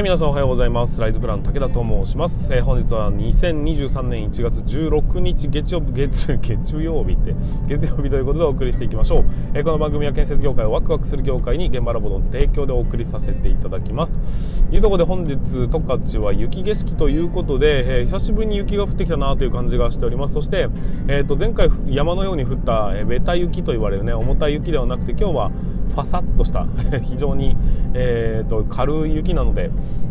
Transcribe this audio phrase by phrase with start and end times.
[0.00, 0.98] はい皆さんおはようございます。
[0.98, 7.34] ライズプラン武田と申します、えー、本日は2023年1月16日月曜日月 月曜日って
[7.66, 14.64] 月曜日ということでお送りしていきましょう、えー、この番組は建設業界をワクワクする業界に現場ラボの提供でお送りさせていただきます。
[14.70, 20.32] というところで本日十勝は雪景色ということで、えー、久しぶりに雪が降ってきたなという感じがしております。
[20.32, 20.70] そして、
[21.08, 25.50] えー、と前回山のように降った、えー、ベタ雪と言われるね重たい雪ではなくて今日は
[25.90, 26.66] ファサッとした
[27.02, 27.54] 非常に、
[27.92, 29.70] えーと軽い雪なので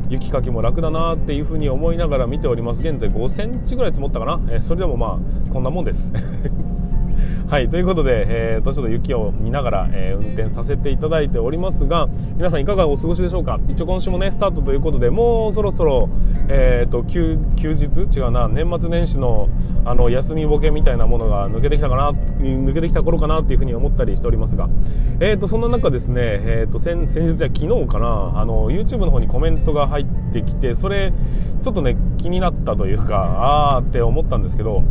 [0.10, 2.82] 雪かきも楽だなっていうふうに思いながら見ております。
[2.82, 6.12] 現在5センチぐらい積もったかな、え、それでもまあこんなもんです。
[7.50, 13.60] はいということで、えーと、ちょっと雪を見ながら、えー、運転させていただいておりますが皆さんいかがお過ごしでしょうか？
[13.68, 16.10] 一応今週もねスタートということでもうそろそろ、
[16.48, 18.20] えーと、休休日？
[18.20, 19.50] 違うな年末年始の
[19.86, 24.70] あの休みボケみたいなものが抜けてきたかな抜けてきた頃かなっていうふうに思ったりしておりますが、
[25.20, 31.14] えーと、そんな中ですね、えー、と先先日は昨日かなあの YouTube の方にコメントが入ってきてそれ
[31.62, 34.84] ちょっとね気になったというかああって思ったんですけど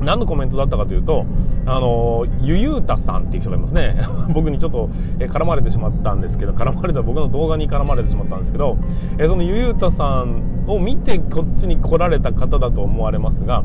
[0.00, 1.26] 何のコメントだったかというと、
[1.66, 4.00] あの、ゆゆうたさんっていう人がいますね。
[4.32, 8.76] 僕にちょっと、え絡まれてしまったんですけど、絡まれた僕の動画に絡まれてしまったんですけど、
[9.18, 13.62] えそのゆゆうたさんを見てこっちに来られた方だと思われますが、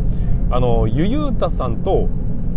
[0.51, 2.07] あの、ゆゆうたさんと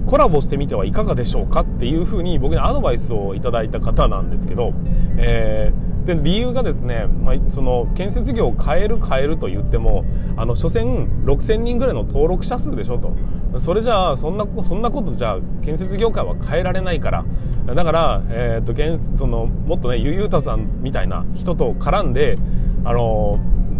[0.08, 4.72] コラボしてみてはいかがでしょうかっていうふうに僕にアドバイスをいただいた方なんですけど、
[5.18, 10.06] えーで理由がですね、まあ、その建設業を変える変えると言っても
[10.38, 13.12] あの所詮6000人ぐらいの登録者数でしょと。
[13.58, 17.26] それじゃあそんなそんなことじゃ建設業界は変えられないから。
[17.74, 22.38] だから、えーと、とそのもっとねゆゆうたさんみたいな人と絡んで
[22.84, 23.38] あの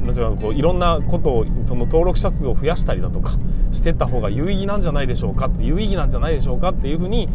[0.08, 3.32] もちろんこういろんなことをその登録者数を増やしたりだとか
[3.72, 7.28] してった方が有意義なんじゃないでしょうか有意義なんじゃないでしょうかっていうふうに、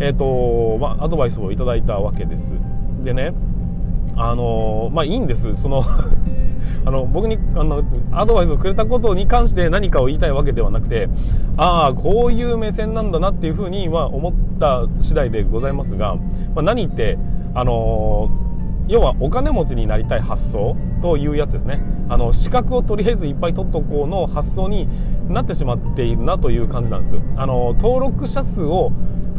[0.00, 2.56] えーとまあ、アドバイスをいただいたわけです。
[3.02, 3.32] でね
[4.16, 5.56] あのまあいいんです。
[5.56, 5.82] その
[6.84, 7.82] あの僕にあの
[8.12, 11.08] アドバイスをくれたことに関して何かを言いたいわけではなくて
[11.56, 16.16] ああこういう目線なんだなっていうふうには思った次第でございますが、
[16.54, 17.16] まあ、何って
[17.54, 18.28] あの
[18.88, 21.93] 要はお金持ちになりたい発想というやつですね。
[22.08, 24.88] あの資格をとりあえずいっぱい取っとこうの発想に
[25.28, 28.92] なってしまっているなという感じなんですあの登録者数を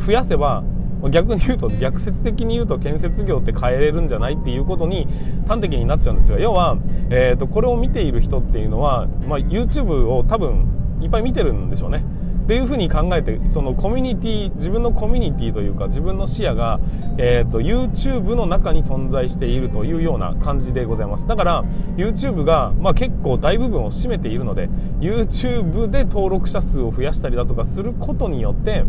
[0.06, 0.64] 増やせば
[1.10, 5.08] 逆に言うと逆説的に言うと建設業って変えれるんじゃないっていうことに
[5.48, 6.78] 端的になっちゃうんですが要は、
[7.10, 12.04] えーと、これを見ている人っていうのは、まあ、YouTube を多分いっぱい見てるんでしょうね。
[12.46, 16.80] っていうふうに考えてそのコミュニティ自分のコミュニティというか自分の視野が、
[17.18, 21.26] えーと、YouTube の中に存在しているというような感じでございます。
[21.26, 21.64] だから
[21.98, 24.70] YouTube が、まあ、結構大部分を占めているので
[25.00, 28.84] YouTube で登録者数を増やしたりだとかすることによって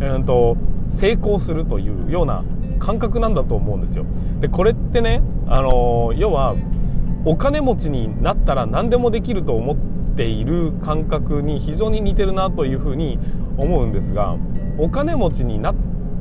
[0.00, 0.56] えーと、
[0.88, 2.44] 成功するというような
[2.80, 4.04] 感覚なんだと思うんですよ。
[4.40, 6.56] でこれってね、あのー、要は
[7.24, 13.18] お金持ちになったら何でもできると思ってている感覚に非常に似てるなというふうに
[13.56, 14.36] 思うんですが
[14.78, 15.74] お金持ちになっ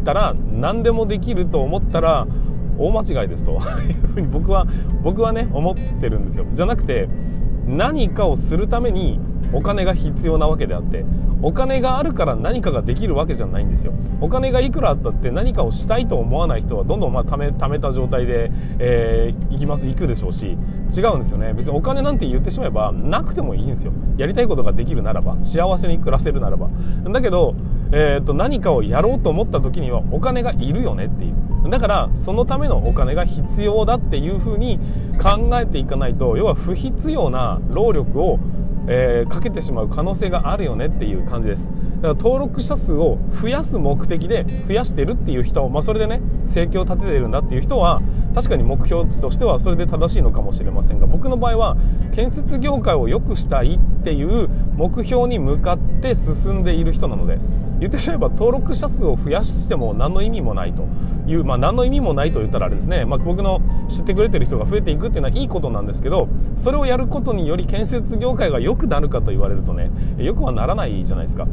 [0.04, 2.28] たら何でもできると思ったら
[2.78, 3.54] 大間違いですと。
[3.88, 4.66] いうふうに僕は
[5.04, 6.46] 僕はね思ってるんですよ。
[6.54, 7.08] じゃなくて
[7.72, 9.20] 何かをするために
[9.54, 11.04] お金が必要なわけであって
[11.42, 13.94] お金があるから何かができるわけじゃないんですよ。
[14.22, 19.88] お金がいくらあったって何かをしたいと思わない人はどんどんまあ貯め貯めた状態で、えー、行きます。
[19.88, 20.58] 行くでしょうし。
[20.96, 21.54] 違うんですよね。
[21.54, 23.92] 別にお金なんて言ってしまえばなくてもいいんですよ。
[24.18, 26.70] やりたいことができるならば幸せに暮らせるならば。
[27.12, 27.56] だけど、
[27.92, 31.51] えー、と何かをやろうと思った時にはお金がいるよねっていう。
[31.70, 34.80] だからそのためのお金が必要だっていうふうに
[35.22, 38.40] 考えていかないと要は不必要な労力を
[38.88, 41.70] えー、かけてしまう可能性があるよねっていう感じです。
[41.70, 48.02] だから登録者数を増やす目的で増やしてるっていう人、まあ、それでね生計を立ててるんだっていう人は
[48.34, 51.78] 確かに目標値としてはそれで正しいのかもしれませんが僕の場合は
[52.14, 57.38] 建設業界を良くしたいっていう目標に向かって進んでいる人なので
[57.80, 60.88] 言ってしまえば登録者数を増やしても何の意味もないと
[61.28, 71.48] いう、まあ、何の意味もないと言ったらあれですね、まあ、僕の知ってくれてる人が増えていくっていうのはいいことなんですけどそれをやることにより建設業界が良くなるかと言われるとねよくはならないじゃないですか。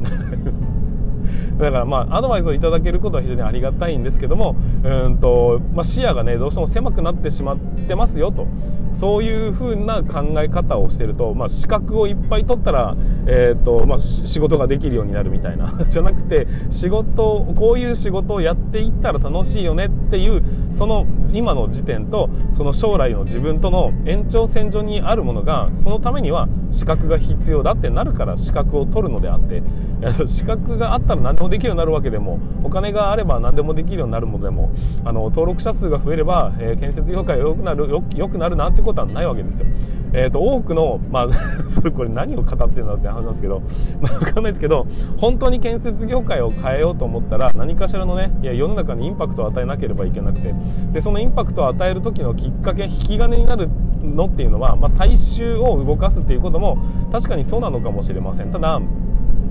[1.58, 8.46] だからまあアドバイスをいただけることは非常にありがたいんですけどもうんと、まあ、視野がねどうしても狭くなってしまってますよと。
[8.92, 12.96] そういうふうな考え方をしてると、まあ、資格をいっぱい取ったら、
[13.26, 15.72] えーとまあ、仕事ができるようになるみたいな。
[15.88, 29.62] じゃなくて仕事こういう仕事をやっていったら楽しいよねっていうその今の時点とその将来の自分との延長線上にあるものがそのためには資格が必要だってなるから資格を取るのであって。
[30.26, 34.72] 資格があったら何でもできるようになるわけでもお金があれば何でもできるようになるものでも
[35.04, 39.66] あの登録者数が増えれば、えー、建設業界が良くなる良くなるなんてことはないわけですよ。
[40.12, 41.28] えーと、多くの、まあ、
[41.68, 43.62] それこれ何を語ってるんだって話なんですけど、
[44.00, 44.86] まあ、分かんないですけど
[45.18, 50.54] 本当に建設業界を変えようと思ったら何かしらのねいや世の中にインパクトを与えなければいけなくて
[50.92, 53.68] でそのインパクトを与える時のきっかけ引き金になる
[54.02, 56.78] のっていうのは、まあ、大衆を動かすっていうことも
[57.12, 58.80] 確かにそうなのかもしれませんただ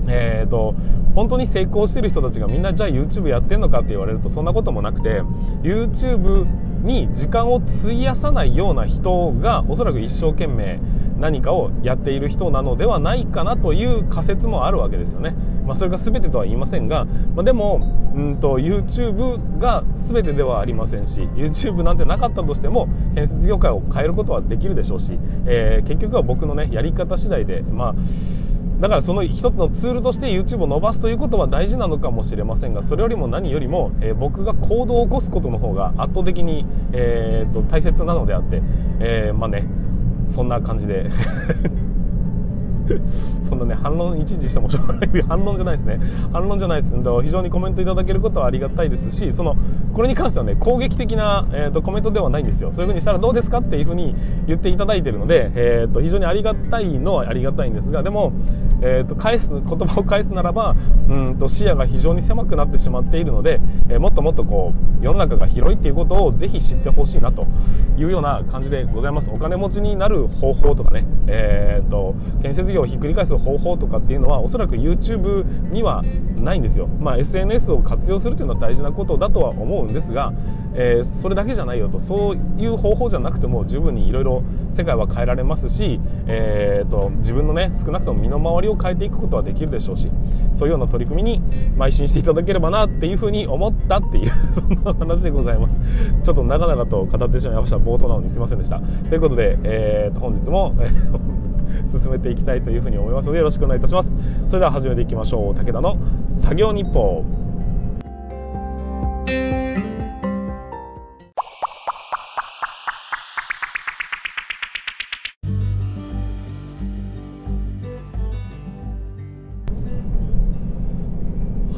[0.08, 0.74] えーと、
[1.14, 5.22] 本当に成功してる人たちがみんなじゃあ YouTube やってんのかって言われるとそんなこともなくて
[5.62, 6.46] YouTube
[6.82, 10.80] に時間を費やさないような人がおそらく一生懸命
[11.18, 15.34] 何かをやっている人なのではないかなという仮説もあるわけですよね。
[15.66, 27.94] まあ、それが全てとは言いませんが、まあ、でも、うんと、YouTube が全てではありませんし YouTube なんてなかったとしても建設業界を変えることはできるでしょうし、えー、結局は僕のねやり方次第でまあ
[28.80, 38.62] だからその一つのツールとして YouTube を伸ばすということは大事なのかもしれませんがそれよりも何よりも、えー、僕が行動を起こすことの方が圧倒的に、えーと、大切なのであって、
[39.00, 39.66] えー、まあね
[40.28, 41.10] そんな感じで。
[43.42, 45.22] そんなね反論一時してもしょうがない。
[45.28, 46.00] 反論じゃないですね。
[46.32, 46.94] 反論じゃないです。
[47.22, 49.56] 非常にコメントいただけることはありがたいですしその
[49.94, 52.72] これに関してはね攻撃的な、えーと、コメントではないんですよ。
[52.72, 54.14] そういう風にしたらどうですかっていう風に
[54.46, 58.32] 言っていただいてるので、えーと、非常にありがたいのはありがたいんですがでも、
[58.80, 60.76] えーと、返す言葉を返すならば
[61.08, 67.46] うんと視野が非常に狭くなってしまっているので、えー、もっともっとこう世の中が広いっていうことをぜひ知ってほしいなと
[67.96, 69.30] いうような感じでございます。
[69.30, 76.02] お金持ちになる方法とかね、えー、と建設業をひっくり返す方法とかっていうのはおそらく YouTube には
[76.36, 80.32] ないんですよ、まあ、SNS を活用するというのは大事なことだとは思うんですが、
[80.74, 81.98] えー、それだけじゃないよと。
[81.98, 90.10] そういう方法じゃなくても十分にいろいろ世界は変えられますし、えーと、自分のね少なくとも身の回りを変えていくことはできるでしょうし
[90.52, 91.42] そういうような取り組みに
[91.76, 95.80] 邁進していただければなっていうふうに思ったっていう そんな話でございます。
[96.22, 97.76] ちょっと長々と語ってしまいました。
[97.76, 98.80] 冒頭なのにすいませんでした。
[99.08, 100.74] ということで、えーと、本日も
[101.88, 104.16] 進めていきたいというふうに思いますのでよろしくお願いいたします。
[104.46, 105.54] それでは始めていきましょう。
[105.54, 105.96] 武田の
[106.28, 107.24] 作業日報。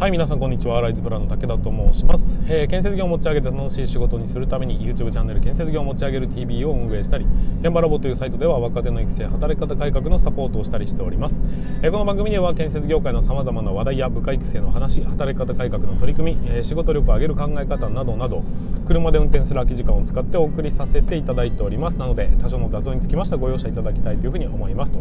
[0.00, 0.80] はい皆さんこんにちは。
[0.80, 7.26] ライズブランの武田と申します、えー、建設業を持ち上げて楽しい仕事にするために YouTube チャンネル建設業を持ち上げる TV を運営したり
[7.60, 11.44] 現場ラボというサイトでは若手の育成働き方改革のサポートをしたりしております、
[11.82, 18.42] えー、この番組では建設業界のさまざまな話題や部下育成の話働き方改革の取り組み、えー、仕事力を上げる考え方などなど
[18.86, 21.98] 車で運転する空き時間を使ってお送りさせていただいております。
[21.98, 24.92] なので多少の雑音につきましてはご容赦いただきたいというふうに思います。
[24.92, 24.98] と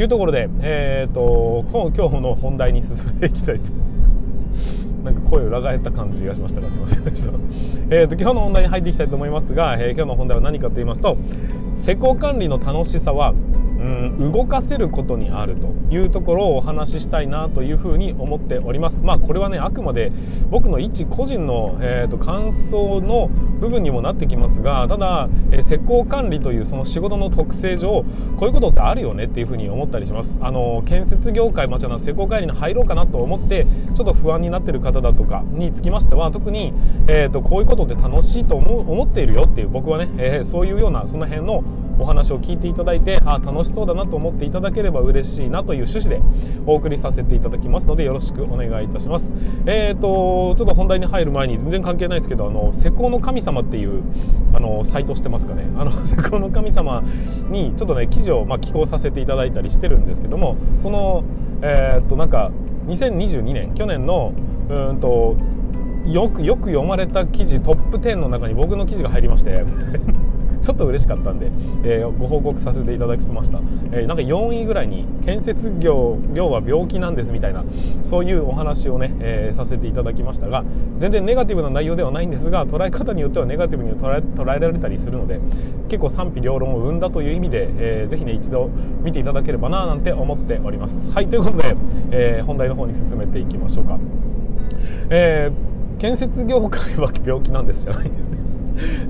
[0.00, 3.85] いうところで、えーと、今日の本題に進めていきたいと
[5.06, 7.30] なんか声裏返った感じがしましたがすいませんでした。
[7.90, 11.16] えと今日の本題に入っていきたいと思いますが、えー、今日の本題は何かと言いますと
[11.76, 13.32] 施工管理の楽しさは
[13.78, 13.82] う
[14.28, 19.02] ん動かせることにあるというところをお話ししたいなというふうに思っております。
[19.04, 20.12] まあこれはねあくまで
[20.50, 23.28] 僕の一個人の、えーと、感想の
[23.60, 28.04] 部分にもなってきますがただ、えー、施工管理というその仕事の特性上
[28.36, 30.38] こういうことってあるよねっていうふうに思ったりします。
[30.40, 36.72] あの建設業界まあ、じゃ施工管理に入ろうかなと思ってちょっと不安になってる方だとかにつきましては特に、
[37.08, 41.64] えーと、こういうことって楽しいと思っているよっていう僕はね、えー、そういうようなその辺の
[41.98, 46.22] お話を聞いていただいてあ楽しそうだなと思っていただければ嬉しいなという趣旨で
[46.66, 49.34] お送りさせていただきますのでよろしくお願いいたします。
[49.66, 54.02] えっ、ー、とちょっと本題に入る前に全然関係ないですけどあの施工の神様っていう
[54.52, 55.64] あのサイトしてますかね。
[55.78, 57.02] あの 施工の神様
[57.50, 61.24] にちょっとね記事をまあ寄稿させていただいたりしてるんですけどもその
[61.62, 62.50] えっ、ー、となんか
[62.88, 64.32] 2022年去年の
[64.68, 65.36] うんと
[66.06, 69.64] よくよく読まれた記事トップ10の中に僕の記事が入りまして。
[70.62, 71.46] ちょっと嬉しかったんで、
[71.84, 73.58] えー、ご報告させていただきました、
[73.92, 77.64] えー、なんか4位ぐらいに建設業業は病気なんですみたいな
[78.04, 80.64] そういうお話をね、えー、させていただきましたが
[80.98, 85.40] 全然ネガティブな内容ではないんですが捉え方によってはネガティブに捉え捉えられたりするので
[85.88, 88.68] 結構賛否両論を生んだという意味で、えー、ぜひね一度
[89.02, 91.12] 見ていただければななんて思っております。
[91.12, 91.76] はいということで、
[92.10, 93.98] えー、本題の方に進めていきましょうか。
[95.10, 98.10] えー、建設業界は病気なんですじゃない。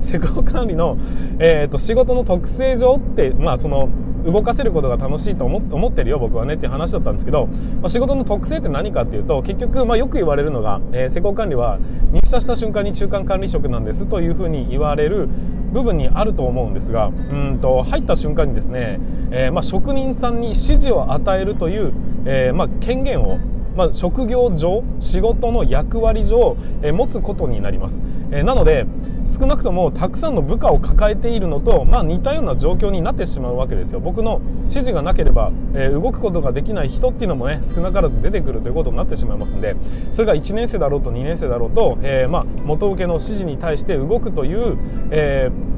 [0.01, 0.97] 施工管理の、
[1.39, 3.89] えーと、仕事の特性上って、まあ、その
[4.25, 11.79] 動かせることが楽しいと思ってるよ僕はねっていう話だったんですけど、まあ、仕事の特性って何かっていうと結局、まあ、よく言われるのが、えー、施工管理は
[12.11, 15.27] 入社した瞬間に中間管理職なんですというふうに言われる
[15.71, 18.99] 部分にあると思うんですがうんと入った瞬間にですね、
[19.31, 21.93] えー、まあ、職人さんに指示を与えるという、
[22.25, 23.39] えー、ま権限を
[23.77, 28.87] まあ、職業上仕事の役割上、え、持つことになります、え、なので
[29.23, 33.99] 少なくともたくさんの部下を抱えているのと、まあ、似たような状況になってしまうわけですよ。
[33.99, 39.75] 僕の指示がなければ、え動くことができない人っていうのもね少なからず出てくるということになってしまいますんで
[40.11, 44.77] それが1年生だろうと2年生だろうと、えまあ、元請けの指示に対して動くという、
[45.11, 45.76] えー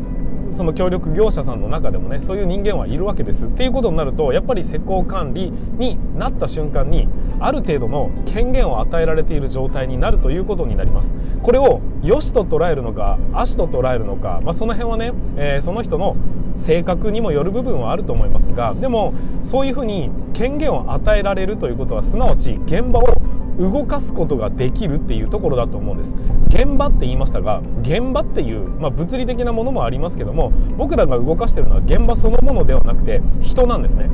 [0.51, 7.07] その協力業者さんの中でもねそういう人間はいるわけですっていうことになるとやっぱり施工管理になった瞬間に
[7.39, 11.15] ある程度の権限を与えられている状態になるということになります。
[11.43, 16.15] これを良しと捉えるのか悪しと捉えるのか、まあ、その辺はね、えー、その人の
[16.55, 23.18] 性格にもよる部分はあると思いますがでもそういうふうに権限を与えられるということはすなわち現場を
[23.59, 26.15] 動かすことができるっていうところだと思うんです。
[26.47, 34.09] 現場って言いましたが現場っていう、まあ、物理的なものもありますけども僕らが動かしてるのは現場そのものではなくて人なんですね。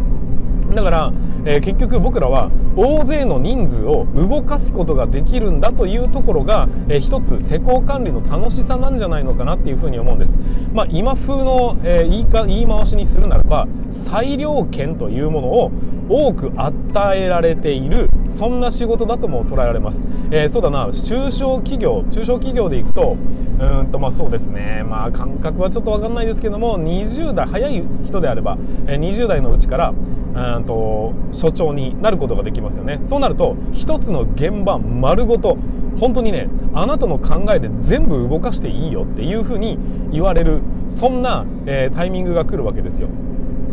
[0.76, 1.14] だから、
[1.46, 10.40] えー、結局僕らは大勢の人数を動かすことができるんだというところが、えー、一つ施工管理の楽しさなんじゃないのかなっていうふうに思うんです、
[10.74, 15.72] まあ、今風の、えー、言いか言い回しにするならば裁量権というものを
[16.10, 20.92] 多く与えられているそんな仕事だとも捉えられます、えー、そうだな。
[20.92, 23.18] 中小企業中小企業でいくと
[23.60, 24.84] うんとまあそうですね。
[24.84, 29.94] まあ感覚はちょっと分かんないですけども20代早い人であれば、えー、20代のうちから
[30.36, 35.58] うんと所長になることができますよねそうなると一つの現場丸ごと
[35.98, 39.78] 本当にねあなたの考えで全部動かしていいよっていうふうに
[40.12, 43.08] 言われるそんな、えー、タイミングが来るわけですよ。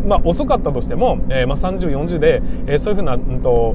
[0.07, 3.75] まあ、遅かったとしても、えー、まあ、3040で、えー、そういうふうな、うんと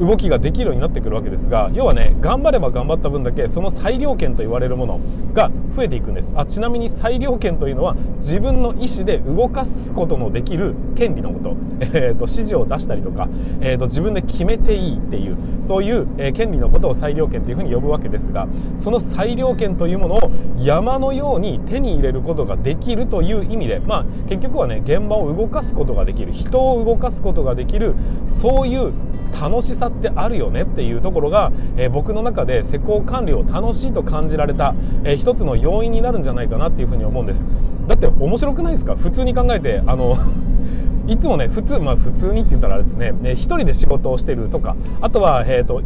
[0.00, 5.00] 動きができるようになってくるわけですが要はね頑張れば頑張った分だけその裁量権と言われるもの
[5.32, 6.32] が増えていくんです。
[6.36, 13.28] あちなみに裁量権というのは自分の意思で動かすことのできる権利のこと,、えーと、指示を出したりとか、
[13.60, 27.94] えーと、自分で決めていいっていうそういう、えー、権利のことを裁量権というふうに呼ぶわけですがその裁量権というものを山のように手に入れることができるという意味でまあ結局はね現場を動かすことができる人を動かすことができる
[28.26, 28.92] そういう
[29.40, 37.46] 楽しさってあるよねっていうところが、えー、僕の中で施工管理を楽しいと感じられた、えー、一つの要因になるんじゃないかなっていうふうに思うんです。
[37.86, 38.96] だって面白くないですか？
[38.96, 40.16] 普通に考えてあの
[41.06, 45.82] いつもね普通まあ普通にって言ったらあれですね、えー、一人で仕事をしてるとかあとは、えーと、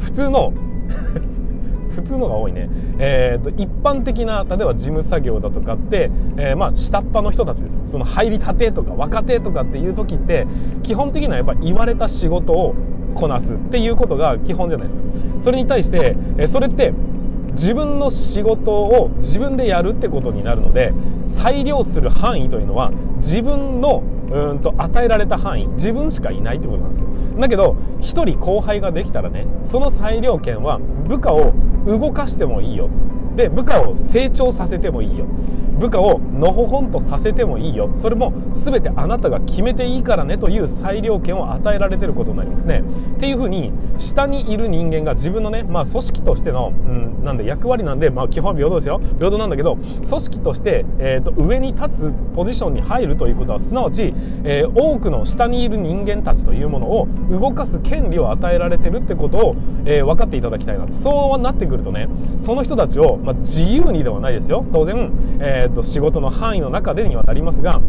[0.00, 0.52] 普通の
[1.94, 7.82] 普通のが多いね、えーと、一般的な例えば事務作業だとかって、えー、まあ下っ端の人たちです。
[7.86, 10.46] その入りたてとか若手とかっていう時って
[10.82, 12.74] 基本的にはやっぱ言われた仕事を
[13.14, 15.02] こなすっていうことが基本じゃないですか。
[15.40, 16.92] それに対して、えそれって
[17.52, 20.92] 自分の仕事を自分でやるってことになるので
[21.24, 27.08] 裁量する範囲というのは自分のうんと与えられた範囲自分しかいないってことなんですよ。
[27.38, 31.52] だけど1人後輩ができたらねその裁量権は部下を
[31.86, 32.88] 動かしてもいいよ。
[33.36, 35.26] で部下を成長させてもいいよ。
[35.78, 37.90] 部下をのほほんとさせてもいいよ。
[37.92, 42.84] それも全てあなたが決めていいからねという裁量権を与えられてることになりますね。
[43.16, 49.00] っていうふうに下にいる人間が自分のね、まあ、組織としての、うん、なんで役割なんで、まあ、基本は平等ですよ。
[49.18, 54.14] 平等なんだけど組織として、えーと、上に立つポジションに入るということはすなわち、
[54.44, 60.86] えー、多くの下にいる人間たちというものを動かす権利を与えられてるってことを、えー、分かっていただきたいな。
[60.92, 64.64] そうなってくるとねその人たちを、まあ、自由にではないですよ。
[64.72, 67.80] 当然、えーと、仕事の範囲の中でにはなりますが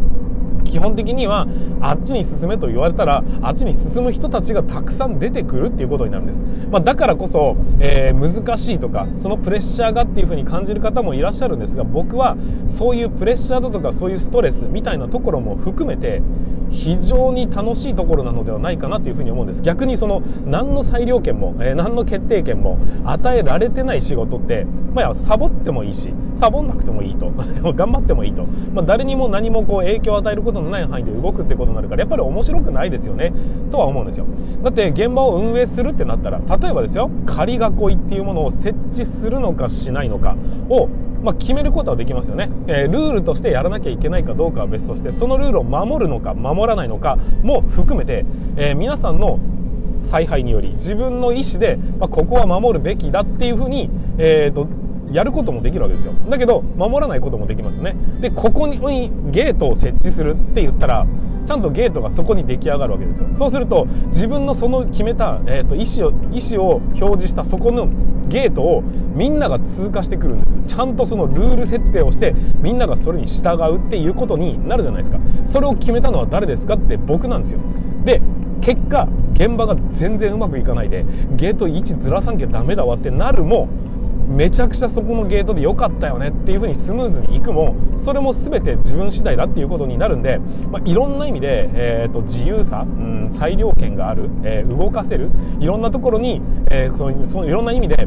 [0.66, 1.46] 基本的には
[1.80, 16.22] あっちに進めと言われたらあっちに進む人たちがたくさん出てくるっていうことになるんです、まあ、だからこそ、えー、難しいとかそのプレッシャーがっていうふうに感じる方もいらっしゃるんですが僕はそういうプレッシャーだとかそういうストレスみたいなところも含めて
[16.70, 19.62] 非常に楽しいところなのではないかなというふうに思うんです。
[19.62, 27.30] 逆にその何の裁量権も、えー、何の決定権も与えられてない仕事って、まあ、サボってもいいしサボんなくてもいいと。
[27.74, 33.32] 頑張ってもいいと、まあ、誰にも何もこう影響を与えることのない範囲で動くってことになるからやっぱり面白くないですよね
[33.70, 34.26] とは思うんですよ。
[34.62, 40.36] だって現場を運営するってなったら例えばですよ仮囲いっていうものを設置するのかしないのか
[40.68, 40.88] を
[41.22, 48.24] まあ、決めることはできますよね、えー、ルールとしてやらなきゃいけないかどうかは別としてそのルールを守るのか守らないのかも含めて、
[48.56, 49.40] えー、皆さんの
[50.02, 54.68] 采配により自分の意思で、まあ、ここは守るべきだっていうふうに、えーと
[55.12, 56.12] やることもできるわけですよ。
[56.28, 57.96] だけど守らないこともできますね。
[58.20, 58.78] でここに
[59.30, 61.06] ゲートを設置するって言ったら
[61.44, 63.28] ちゃんとゲートがそこに出来上がるわけですよ。
[63.34, 67.88] そうすると自分のその決めた、えーと、意思を意思を表示したそこの
[68.28, 68.82] ゲートを
[69.14, 70.60] みんなが通過してくるんです。
[70.66, 75.18] ちゃんとそのルール設定をしてみんながそれに従うっていうことになるじゃないですか。
[75.44, 77.60] それを決めたのは誰ですかって僕なんですよ。
[78.04, 78.20] で
[78.60, 81.04] 結果現場が全然うまくいかないで
[81.36, 83.68] ゲート位置ずらさんきゃダメだわってなるも
[84.26, 90.38] めちゃくちゃそこのゲートで良かったよねっていう風にスムーズにいくもそれも全て自分次第だっていうことになるんで、
[90.70, 95.30] まあ、いろんな意味で、えーと、自由さ、うん、裁量権がある、えー、動かせる
[95.60, 96.40] いろんなところに、
[96.70, 98.06] えー、そのそのいろんな意味で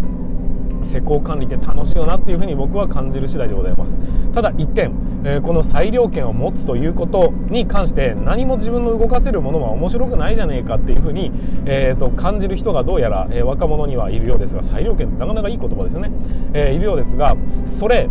[0.83, 3.99] 施工管理って楽しいよなっていうふうに僕は感じる次第でございます。
[4.33, 4.93] ただ1点、
[5.23, 11.31] えー、この裁量権を持つということに関して何も自分の動かせるものは面白くないじゃねえかっていうふうに、
[11.65, 16.11] えーと、感じる人がどうやら、えー、若者にはいるようですが裁量権ってなかなかいい言葉ですよね、
[16.53, 18.09] えー、いるようですがそれ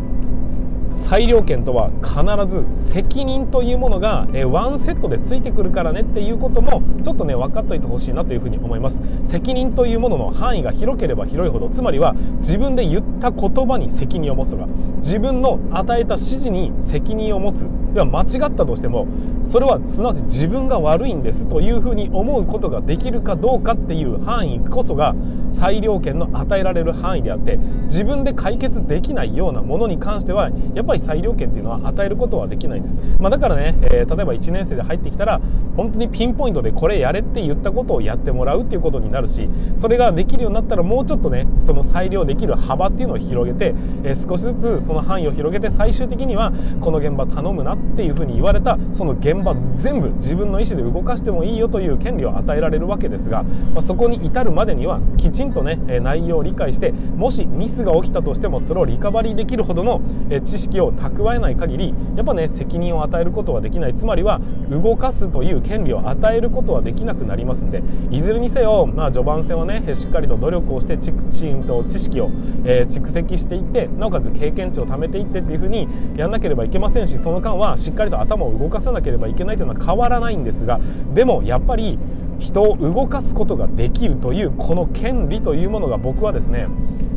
[0.93, 9.03] 裁量権とは必ず責任というものが、えワンセットでついてくるからねっていうこともちょっとね分かっておいてほしいなというふうに思います。
[9.25, 14.67] 責任というものの範囲が広ければ広いほどつまりは自分で言った言葉に責任を持つとか
[14.97, 19.07] 自分の与えた指示に責任を持つ要は間違ったとしても
[19.43, 25.15] それはすなわち自分が悪いんですというふうに思うことができるかどうかっていう範囲こそが
[25.49, 35.41] 裁量権の与えられる範囲であって自分で解決できないようなものに関してはやっぱり裁量権っていうのは与えることはできないんです、まあ、だからね、えー、例えば1年生で入ってきたら
[35.77, 48.79] 本当にピンポイントでこれやれって言ったことをやってもらうっていうことになるしそれができるようになったらもうちょっとねその裁量できる幅っていうのを広げて、えー、少しずつその範囲を広げて最終的にはこの現場頼むなっていうふうに言われた。
[48.93, 60.01] その現場全部自分の意思で動かしてもいいよという権利を与えられるわけですが、まあ、そこに至るまでにはきちんとね内容を理解してもしミスが起きたとしてもそれをリカバリーできるほどの
[60.45, 72.31] 知識を蓄えない限りやっぱね責任を与えることはできないつまりは動かすという権利を与えることはできなくなりますんでいずれにせよ、まあ、序盤戦はねしっかりと努力をしてチームと知識を、
[72.65, 80.81] え、蓄積していってなおかつ経験値を貯めていってっていうふうにやんなければいけませんしその間はあしっかりと頭を動かさなければいけないというのは変わらないんですが
[81.15, 81.99] でもやっぱり
[82.39, 86.69] 人を動かすことができるというこの権利というものが僕はですね、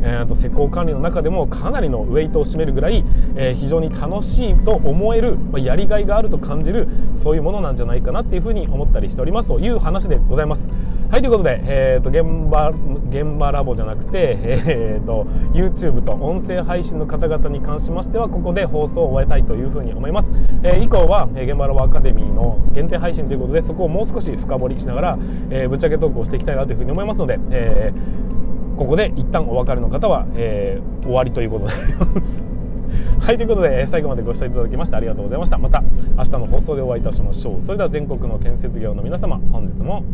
[0.02, 3.04] えーと、施工管理の中でもかなりのウェイトを占めるぐらい、
[3.36, 10.68] えー、非常に楽しいと思える、まあ、やりがいがあると感じるそういうものなんじゃないかなっていうふうに思ったりしておりますという話でございます。
[11.12, 12.70] はいということで、えーと、現場
[13.10, 20.32] 現場ラボじゃなくて、えーと、YouTube と音声配信の方々に関しましてはここで放送を終えたいというふうに思います。
[20.62, 25.18] えー、以降は、え現場ラボアカデミーの限定配信ということでそこをもう少し深掘りしながら
[25.50, 32.51] えー、ぶっちゃけトークをしていきたいなというふうに思いますので、えー、ここで一旦お別れの方は、え、終わりということになります。
[33.20, 35.58] はいということで最後までご視聴いただきましてありがとうございました。
[35.58, 35.82] また
[36.16, 37.60] 明日の放送でお会いいたしましょう。
[37.60, 40.04] それでは全国の建設業の皆様本日も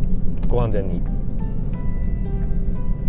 [0.49, 1.01] ご安全に。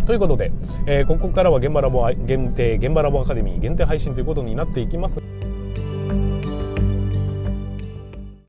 [0.05, 0.51] ということで、
[0.87, 5.21] えー、ここからは現場ラボ限定現場ラボアカデミー限定配信ということになっていきます。